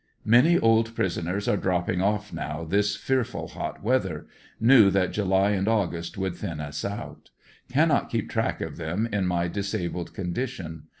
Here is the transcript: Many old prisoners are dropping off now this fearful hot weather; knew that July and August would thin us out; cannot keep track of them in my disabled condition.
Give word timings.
Many 0.25 0.57
old 0.57 0.95
prisoners 0.95 1.47
are 1.47 1.55
dropping 1.57 2.01
off 2.01 2.33
now 2.33 2.63
this 2.63 2.95
fearful 2.95 3.49
hot 3.49 3.83
weather; 3.83 4.25
knew 4.59 4.89
that 4.89 5.11
July 5.11 5.51
and 5.51 5.67
August 5.67 6.17
would 6.17 6.35
thin 6.37 6.59
us 6.59 6.83
out; 6.83 7.29
cannot 7.69 8.09
keep 8.09 8.27
track 8.27 8.61
of 8.61 8.77
them 8.77 9.07
in 9.13 9.27
my 9.27 9.47
disabled 9.47 10.15
condition. 10.15 10.87